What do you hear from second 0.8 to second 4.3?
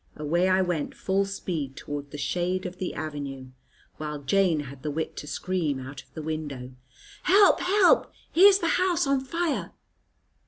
full speed towards the shade of the avenue, while